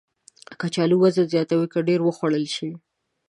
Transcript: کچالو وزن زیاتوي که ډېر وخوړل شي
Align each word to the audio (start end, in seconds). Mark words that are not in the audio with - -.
کچالو 0.61 0.95
وزن 1.03 1.25
زیاتوي 1.33 1.67
که 1.73 1.79
ډېر 1.87 1.99
وخوړل 2.03 2.45
شي 2.55 2.69